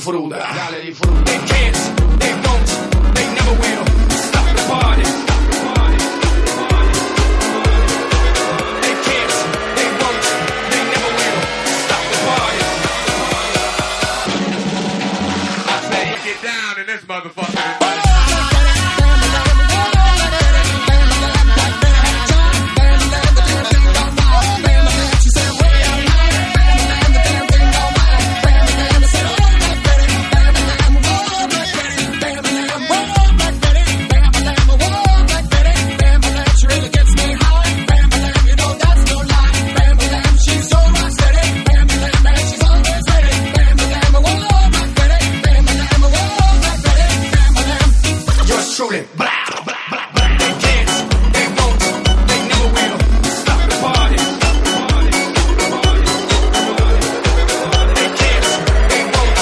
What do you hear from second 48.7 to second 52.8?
Truly, blah, blah, blah. They they won't, they never